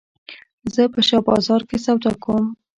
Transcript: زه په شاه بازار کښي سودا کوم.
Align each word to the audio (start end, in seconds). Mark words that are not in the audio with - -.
زه 0.73 0.83
په 0.93 0.99
شاه 1.07 1.21
بازار 1.29 1.61
کښي 1.69 1.77
سودا 1.85 2.11
کوم. 2.23 2.45